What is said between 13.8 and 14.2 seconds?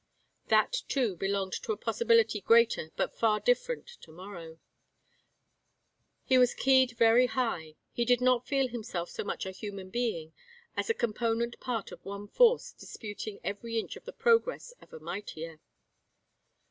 of the